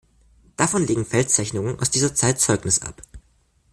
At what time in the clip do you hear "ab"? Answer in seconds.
2.81-3.03